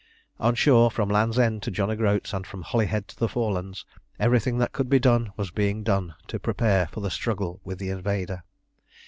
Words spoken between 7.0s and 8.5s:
the struggle with the invader.